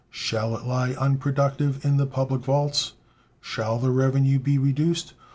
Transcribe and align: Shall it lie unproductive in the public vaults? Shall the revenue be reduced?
Shall 0.09 0.57
it 0.57 0.65
lie 0.65 0.93
unproductive 0.93 1.85
in 1.85 1.97
the 1.97 2.07
public 2.07 2.41
vaults? 2.41 2.93
Shall 3.39 3.77
the 3.77 3.91
revenue 3.91 4.39
be 4.39 4.57
reduced? 4.57 5.13